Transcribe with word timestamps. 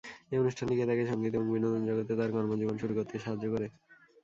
এই 0.31 0.37
অনুষ্ঠানটি 0.39 0.75
তাকে 0.81 1.03
সঙ্গীত 1.11 1.33
এবং 1.35 1.47
বিনোদন 1.49 1.81
জগতে 1.89 2.13
তার 2.19 2.29
কর্মজীবন 2.35 2.75
শুরু 2.81 2.93
করতে 2.95 3.15
সাহায্য 3.17 3.45
করে। 3.53 3.67